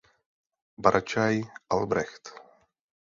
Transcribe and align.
Barčay 0.83 1.35
Albrecht. 1.75 2.25